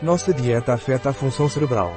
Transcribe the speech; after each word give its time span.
Nossa 0.00 0.32
dieta 0.32 0.72
afeta 0.72 1.10
a 1.10 1.12
função 1.12 1.48
cerebral. 1.48 1.92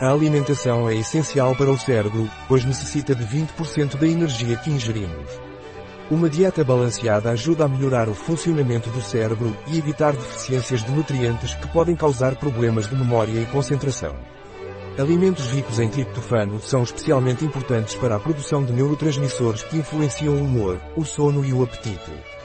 A 0.00 0.10
alimentação 0.10 0.88
é 0.88 0.94
essencial 0.94 1.54
para 1.54 1.70
o 1.70 1.78
cérebro, 1.78 2.26
pois 2.48 2.64
necessita 2.64 3.14
de 3.14 3.22
20% 3.22 3.98
da 3.98 4.06
energia 4.06 4.56
que 4.56 4.70
ingerimos. 4.70 5.28
Uma 6.10 6.30
dieta 6.30 6.64
balanceada 6.64 7.30
ajuda 7.30 7.66
a 7.66 7.68
melhorar 7.68 8.08
o 8.08 8.14
funcionamento 8.14 8.88
do 8.88 9.02
cérebro 9.02 9.54
e 9.66 9.76
evitar 9.76 10.12
deficiências 10.12 10.82
de 10.82 10.90
nutrientes 10.90 11.52
que 11.54 11.68
podem 11.68 11.94
causar 11.94 12.34
problemas 12.36 12.88
de 12.88 12.96
memória 12.96 13.40
e 13.40 13.46
concentração. 13.46 14.16
Alimentos 14.98 15.50
ricos 15.50 15.78
em 15.78 15.90
triptofano 15.90 16.58
são 16.60 16.82
especialmente 16.82 17.44
importantes 17.44 17.94
para 17.96 18.16
a 18.16 18.20
produção 18.20 18.64
de 18.64 18.72
neurotransmissores 18.72 19.62
que 19.64 19.76
influenciam 19.76 20.34
o 20.34 20.42
humor, 20.42 20.80
o 20.96 21.04
sono 21.04 21.44
e 21.44 21.52
o 21.52 21.62
apetite. 21.62 22.35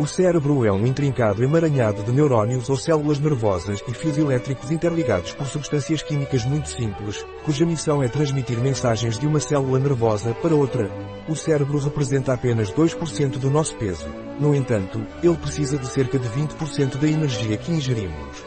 O 0.00 0.06
cérebro 0.06 0.64
é 0.64 0.72
um 0.72 0.86
intrincado 0.86 1.44
emaranhado 1.44 2.02
de 2.02 2.10
neurónios 2.10 2.70
ou 2.70 2.76
células 2.78 3.18
nervosas 3.20 3.84
e 3.86 3.92
fios 3.92 4.16
elétricos 4.16 4.70
interligados 4.70 5.34
por 5.34 5.46
substâncias 5.46 6.02
químicas 6.02 6.42
muito 6.46 6.70
simples, 6.70 7.22
cuja 7.44 7.66
missão 7.66 8.02
é 8.02 8.08
transmitir 8.08 8.58
mensagens 8.60 9.18
de 9.18 9.26
uma 9.26 9.38
célula 9.38 9.78
nervosa 9.78 10.32
para 10.32 10.54
outra. 10.54 10.90
O 11.28 11.36
cérebro 11.36 11.78
representa 11.78 12.32
apenas 12.32 12.72
2% 12.72 13.32
do 13.32 13.50
nosso 13.50 13.76
peso. 13.76 14.08
No 14.40 14.54
entanto, 14.54 15.06
ele 15.22 15.36
precisa 15.36 15.76
de 15.76 15.86
cerca 15.86 16.18
de 16.18 16.28
20% 16.30 16.96
da 16.96 17.06
energia 17.06 17.58
que 17.58 17.70
ingerimos. 17.70 18.42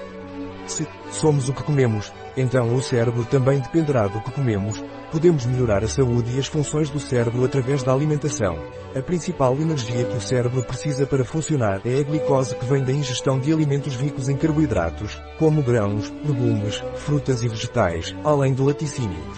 Se 0.66 0.88
somos 1.12 1.50
o 1.50 1.54
que 1.54 1.62
comemos, 1.62 2.12
então 2.36 2.74
o 2.74 2.82
cérebro 2.82 3.26
também 3.26 3.60
dependerá 3.60 4.08
do 4.08 4.20
que 4.22 4.32
comemos. 4.32 4.84
Podemos 5.14 5.46
melhorar 5.46 5.84
a 5.84 5.88
saúde 5.88 6.36
e 6.36 6.40
as 6.40 6.48
funções 6.48 6.90
do 6.90 7.00
cérebro 7.00 7.46
através 7.46 7.84
da 7.84 7.94
alimentação. 7.94 8.58
A 8.96 9.00
principal 9.00 9.56
energia 9.62 10.06
que 10.06 10.18
o 10.18 10.20
cérebro 10.20 10.64
precisa 10.64 11.06
para 11.06 11.24
funcionar 11.24 11.82
é 11.86 12.00
a 12.00 12.04
glicose 12.04 12.56
que 12.56 12.66
vem 12.66 12.84
da 12.84 12.92
ingestão 12.92 13.40
de 13.40 13.54
alimentos 13.54 13.96
ricos 13.96 14.28
em 14.28 14.36
carboidratos, 14.36 15.22
como 15.38 15.62
grãos, 15.62 16.12
legumes, 16.26 16.84
frutas 16.96 17.44
e 17.44 17.48
vegetais, 17.48 18.16
além 18.24 18.56
de 18.56 18.64
laticínios. 18.64 19.38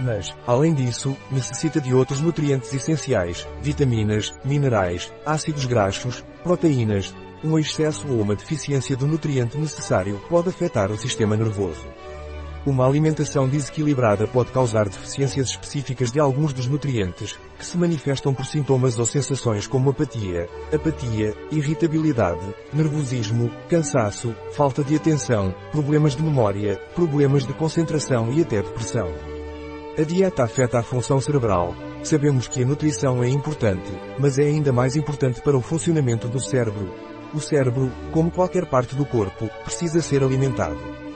Mas, 0.00 0.34
além 0.44 0.74
disso, 0.74 1.16
necessita 1.30 1.80
de 1.80 1.94
outros 1.94 2.20
nutrientes 2.20 2.74
essenciais, 2.74 3.46
vitaminas, 3.62 4.34
minerais, 4.44 5.12
ácidos 5.24 5.64
graxos, 5.64 6.24
proteínas, 6.42 7.14
um 7.44 7.56
excesso 7.56 8.08
ou 8.08 8.20
uma 8.20 8.34
deficiência 8.34 8.96
do 8.96 9.06
nutriente 9.06 9.56
necessário 9.56 10.20
pode 10.28 10.48
afetar 10.48 10.90
o 10.90 10.98
sistema 10.98 11.36
nervoso. 11.36 11.86
Uma 12.68 12.86
alimentação 12.86 13.48
desequilibrada 13.48 14.26
pode 14.26 14.52
causar 14.52 14.90
deficiências 14.90 15.48
específicas 15.48 16.12
de 16.12 16.20
alguns 16.20 16.52
dos 16.52 16.66
nutrientes, 16.66 17.38
que 17.58 17.64
se 17.64 17.78
manifestam 17.78 18.34
por 18.34 18.44
sintomas 18.44 18.98
ou 18.98 19.06
sensações 19.06 19.66
como 19.66 19.88
apatia, 19.88 20.46
apatia, 20.70 21.34
irritabilidade, 21.50 22.44
nervosismo, 22.70 23.50
cansaço, 23.70 24.34
falta 24.52 24.84
de 24.84 24.94
atenção, 24.94 25.54
problemas 25.72 26.14
de 26.14 26.22
memória, 26.22 26.78
problemas 26.94 27.46
de 27.46 27.54
concentração 27.54 28.30
e 28.34 28.42
até 28.42 28.60
depressão. 28.60 29.08
A 29.98 30.02
dieta 30.02 30.44
afeta 30.44 30.78
a 30.78 30.82
função 30.82 31.22
cerebral. 31.22 31.74
Sabemos 32.02 32.48
que 32.48 32.62
a 32.62 32.66
nutrição 32.66 33.24
é 33.24 33.30
importante, 33.30 33.90
mas 34.18 34.38
é 34.38 34.42
ainda 34.42 34.74
mais 34.74 34.94
importante 34.94 35.40
para 35.40 35.56
o 35.56 35.62
funcionamento 35.62 36.28
do 36.28 36.38
cérebro, 36.38 36.92
o 37.32 37.40
cérebro, 37.40 37.90
como 38.12 38.30
qualquer 38.30 38.66
parte 38.66 38.94
do 38.94 39.06
corpo, 39.06 39.48
precisa 39.64 40.02
ser 40.02 40.22
alimentado. 40.22 41.07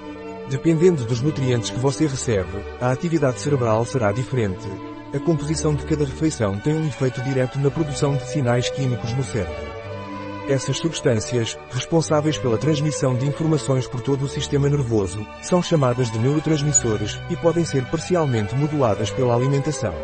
Dependendo 0.49 1.05
dos 1.05 1.21
nutrientes 1.21 1.71
que 1.71 1.79
você 1.79 2.07
recebe, 2.07 2.63
a 2.81 2.91
atividade 2.91 3.41
cerebral 3.41 3.85
será 3.85 4.13
diferente. 4.13 4.69
A 5.15 5.19
composição 5.19 5.75
de 5.75 5.85
cada 5.85 6.05
refeição 6.05 6.59
tem 6.59 6.75
um 6.75 6.87
efeito 6.87 7.23
direto 7.23 7.59
na 7.59 7.71
produção 7.71 8.17
de 8.17 8.27
sinais 8.29 8.69
químicos 8.71 9.13
no 9.13 9.23
cérebro. 9.23 9.73
Essas 10.49 10.79
substâncias, 10.79 11.57
responsáveis 11.71 12.37
pela 12.37 12.59
transmissão 12.59 13.15
de 13.15 13.27
informações 13.27 13.87
por 13.87 14.01
todo 14.01 14.25
o 14.25 14.29
sistema 14.29 14.69
nervoso, 14.69 15.25
são 15.41 15.63
chamadas 15.63 16.11
de 16.11 16.19
neurotransmissores 16.19 17.19
e 17.31 17.37
podem 17.37 17.65
ser 17.65 17.85
parcialmente 17.85 18.55
moduladas 18.55 19.11
pela 19.11 19.35
alimentação. 19.35 19.95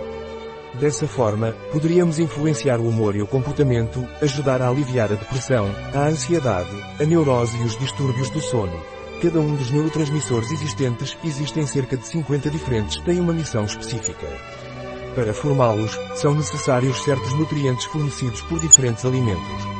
Dessa 0.74 1.08
forma, 1.08 1.52
poderíamos 1.72 2.18
influenciar 2.20 2.78
o 2.78 2.88
humor 2.88 3.16
e 3.16 3.22
o 3.22 3.26
comportamento, 3.26 4.06
ajudar 4.22 4.62
a 4.62 4.68
aliviar 4.68 5.10
a 5.10 5.16
depressão, 5.16 5.74
a 5.92 6.06
ansiedade, 6.06 6.70
a 7.00 7.04
neurose 7.04 7.58
e 7.58 7.64
os 7.64 7.76
distúrbios 7.76 8.30
do 8.30 8.40
sono. 8.40 8.97
Cada 9.20 9.40
um 9.40 9.56
dos 9.56 9.72
neurotransmissores 9.72 10.52
existentes, 10.52 11.18
existem 11.24 11.66
cerca 11.66 11.96
de 11.96 12.06
50 12.06 12.50
diferentes, 12.50 12.98
tem 12.98 13.18
uma 13.18 13.32
missão 13.32 13.64
específica. 13.64 14.28
Para 15.16 15.34
formá-los, 15.34 15.98
são 16.14 16.34
necessários 16.34 17.02
certos 17.02 17.32
nutrientes 17.32 17.84
fornecidos 17.86 18.40
por 18.42 18.60
diferentes 18.60 19.04
alimentos. 19.04 19.78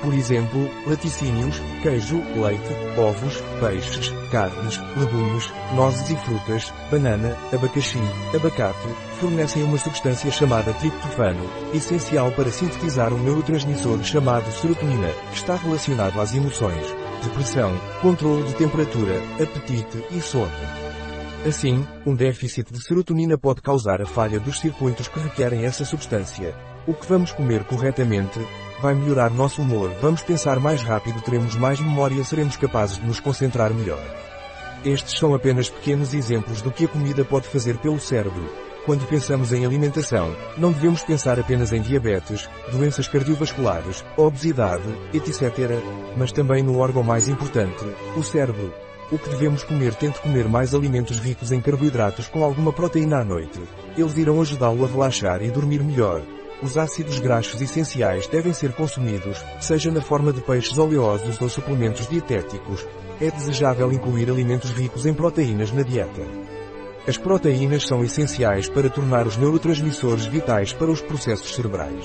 Por 0.00 0.14
exemplo, 0.14 0.70
laticínios, 0.86 1.60
queijo, 1.82 2.22
leite, 2.36 2.72
ovos, 2.96 3.42
peixes, 3.58 4.14
carnes, 4.30 4.78
legumes, 4.96 5.52
nozes 5.74 6.10
e 6.10 6.16
frutas, 6.16 6.72
banana, 6.88 7.36
abacaxi, 7.52 7.98
abacate, 8.32 8.88
fornecem 9.18 9.64
uma 9.64 9.76
substância 9.76 10.30
chamada 10.30 10.72
triptofano, 10.74 11.50
essencial 11.74 12.30
para 12.30 12.52
sintetizar 12.52 13.12
um 13.12 13.18
neurotransmissor 13.18 14.04
chamado 14.04 14.48
serotonina, 14.52 15.08
que 15.30 15.36
está 15.36 15.56
relacionado 15.56 16.20
às 16.20 16.32
emoções, 16.32 16.94
depressão, 17.24 17.72
controle 18.00 18.44
de 18.44 18.54
temperatura, 18.54 19.20
apetite 19.34 20.04
e 20.10 20.20
sono. 20.20 20.50
Assim, 21.46 21.86
um 22.04 22.14
déficit 22.14 22.72
de 22.72 22.82
serotonina 22.82 23.38
pode 23.38 23.62
causar 23.62 24.02
a 24.02 24.06
falha 24.06 24.40
dos 24.40 24.58
circuitos 24.58 25.08
que 25.08 25.20
requerem 25.20 25.64
essa 25.64 25.84
substância. 25.84 26.54
O 26.86 26.94
que 26.94 27.06
vamos 27.06 27.32
comer 27.32 27.64
corretamente, 27.64 28.40
vai 28.80 28.94
melhorar 28.94 29.30
nosso 29.30 29.62
humor, 29.62 29.90
vamos 30.00 30.22
pensar 30.22 30.58
mais 30.58 30.82
rápido, 30.82 31.20
teremos 31.20 31.54
mais 31.54 31.80
memória, 31.80 32.22
seremos 32.24 32.56
capazes 32.56 32.98
de 32.98 33.06
nos 33.06 33.20
concentrar 33.20 33.72
melhor. 33.72 34.02
Estes 34.84 35.18
são 35.18 35.34
apenas 35.34 35.68
pequenos 35.68 36.14
exemplos 36.14 36.62
do 36.62 36.70
que 36.70 36.84
a 36.84 36.88
comida 36.88 37.24
pode 37.24 37.48
fazer 37.48 37.76
pelo 37.78 37.98
cérebro. 37.98 38.67
Quando 38.88 39.06
pensamos 39.06 39.52
em 39.52 39.66
alimentação, 39.66 40.34
não 40.56 40.72
devemos 40.72 41.02
pensar 41.02 41.38
apenas 41.38 41.74
em 41.74 41.82
diabetes, 41.82 42.48
doenças 42.72 43.06
cardiovasculares, 43.06 44.02
obesidade, 44.16 44.88
etc., 45.12 45.78
mas 46.16 46.32
também 46.32 46.62
no 46.62 46.78
órgão 46.78 47.02
mais 47.02 47.28
importante, 47.28 47.84
o 48.16 48.22
cérebro. 48.22 48.72
O 49.12 49.18
que 49.18 49.28
devemos 49.28 49.62
comer? 49.62 49.94
Tente 49.94 50.18
comer 50.22 50.48
mais 50.48 50.74
alimentos 50.74 51.18
ricos 51.18 51.52
em 51.52 51.60
carboidratos 51.60 52.28
com 52.28 52.42
alguma 52.42 52.72
proteína 52.72 53.18
à 53.18 53.24
noite. 53.26 53.60
Eles 53.94 54.16
irão 54.16 54.40
ajudá-lo 54.40 54.82
a 54.82 54.88
relaxar 54.88 55.42
e 55.42 55.50
dormir 55.50 55.82
melhor. 55.84 56.22
Os 56.62 56.78
ácidos 56.78 57.18
graxos 57.18 57.60
essenciais 57.60 58.26
devem 58.26 58.54
ser 58.54 58.72
consumidos, 58.72 59.44
seja 59.60 59.90
na 59.90 60.00
forma 60.00 60.32
de 60.32 60.40
peixes 60.40 60.78
oleosos 60.78 61.38
ou 61.42 61.50
suplementos 61.50 62.08
dietéticos. 62.08 62.86
É 63.20 63.30
desejável 63.30 63.92
incluir 63.92 64.30
alimentos 64.30 64.70
ricos 64.70 65.04
em 65.04 65.12
proteínas 65.12 65.72
na 65.72 65.82
dieta. 65.82 66.22
As 67.08 67.16
proteínas 67.16 67.86
são 67.86 68.04
essenciais 68.04 68.68
para 68.68 68.90
tornar 68.90 69.26
os 69.26 69.38
neurotransmissores 69.38 70.26
vitais 70.26 70.74
para 70.74 70.90
os 70.90 71.00
processos 71.00 71.54
cerebrais. 71.54 72.04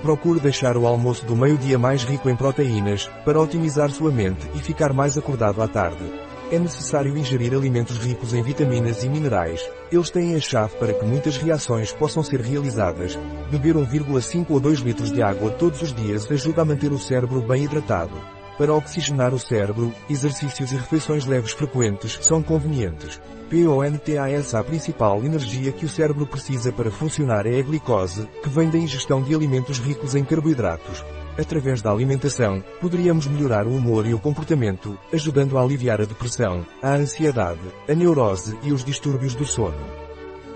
Procure 0.00 0.38
deixar 0.38 0.76
o 0.76 0.86
almoço 0.86 1.26
do 1.26 1.34
meio-dia 1.34 1.76
mais 1.76 2.04
rico 2.04 2.30
em 2.30 2.36
proteínas, 2.36 3.10
para 3.24 3.40
otimizar 3.40 3.90
sua 3.90 4.12
mente 4.12 4.48
e 4.54 4.60
ficar 4.60 4.92
mais 4.92 5.18
acordado 5.18 5.60
à 5.60 5.66
tarde. 5.66 6.04
É 6.52 6.58
necessário 6.58 7.18
ingerir 7.18 7.52
alimentos 7.52 7.98
ricos 7.98 8.32
em 8.32 8.44
vitaminas 8.44 9.02
e 9.02 9.08
minerais. 9.08 9.68
Eles 9.90 10.08
têm 10.08 10.36
a 10.36 10.40
chave 10.40 10.76
para 10.76 10.92
que 10.92 11.04
muitas 11.04 11.36
reações 11.36 11.90
possam 11.90 12.22
ser 12.22 12.42
realizadas. 12.42 13.18
Beber 13.50 13.74
1,5 13.74 14.46
ou 14.50 14.60
2 14.60 14.78
litros 14.80 15.10
de 15.10 15.20
água 15.20 15.50
todos 15.50 15.82
os 15.82 15.92
dias 15.92 16.30
ajuda 16.30 16.62
a 16.62 16.64
manter 16.64 16.92
o 16.92 16.98
cérebro 16.98 17.40
bem 17.40 17.64
hidratado. 17.64 18.41
Para 18.58 18.74
oxigenar 18.74 19.32
o 19.32 19.38
cérebro, 19.38 19.92
exercícios 20.08 20.72
e 20.72 20.76
refeições 20.76 21.24
leves 21.24 21.52
frequentes 21.52 22.18
são 22.22 22.42
convenientes. 22.42 23.20
PONTAS 23.50 24.54
A 24.54 24.62
principal 24.62 25.22
energia 25.24 25.72
que 25.72 25.84
o 25.84 25.88
cérebro 25.88 26.26
precisa 26.26 26.72
para 26.72 26.90
funcionar 26.90 27.46
é 27.46 27.58
a 27.58 27.62
glicose, 27.62 28.28
que 28.42 28.48
vem 28.48 28.70
da 28.70 28.78
ingestão 28.78 29.22
de 29.22 29.34
alimentos 29.34 29.78
ricos 29.78 30.14
em 30.14 30.24
carboidratos. 30.24 31.04
Através 31.38 31.80
da 31.80 31.90
alimentação, 31.90 32.62
poderíamos 32.80 33.26
melhorar 33.26 33.66
o 33.66 33.74
humor 33.74 34.06
e 34.06 34.12
o 34.12 34.18
comportamento, 34.18 34.98
ajudando 35.12 35.56
a 35.56 35.62
aliviar 35.62 36.00
a 36.00 36.04
depressão, 36.04 36.66
a 36.82 36.94
ansiedade, 36.94 37.60
a 37.88 37.94
neurose 37.94 38.56
e 38.62 38.72
os 38.72 38.84
distúrbios 38.84 39.34
do 39.34 39.46
sono. 39.46 39.86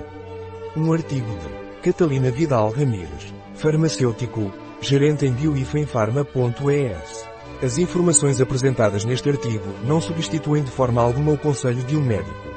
Um 0.77 0.93
artigo 0.93 1.27
de 1.27 1.81
Catalina 1.81 2.31
Vidal 2.31 2.71
Ramírez, 2.71 3.33
farmacêutico, 3.55 4.53
gerente 4.81 5.27
em 5.27 5.33
bioifenfarma.es. 5.33 7.25
As 7.62 7.79
informações 7.79 8.41
apresentadas 8.41 9.05
neste 9.05 9.31
artigo 9.31 9.67
não 9.85 10.01
substituem 10.01 10.62
de 10.62 10.71
forma 10.71 11.01
alguma 11.01 11.33
o 11.33 11.39
conselho 11.39 11.83
de 11.85 11.97
um 11.97 12.03
médico. 12.03 12.54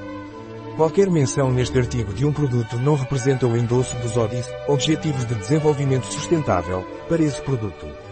Qualquer 0.77 1.09
menção 1.09 1.51
neste 1.51 1.75
artigo 1.79 2.13
de 2.13 2.23
um 2.23 2.31
produto 2.31 2.77
não 2.77 2.95
representa 2.95 3.47
o 3.47 3.57
endosso 3.57 3.97
dos 3.97 4.15
ODIs, 4.15 4.47
Objetivos 4.67 5.25
de 5.25 5.33
Desenvolvimento 5.33 6.05
Sustentável, 6.05 6.85
para 7.09 7.23
esse 7.23 7.41
produto. 7.41 8.06